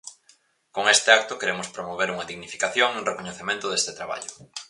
[0.75, 4.31] Con este acto queremos promover unha dignificación e un recoñecemento deste traballo.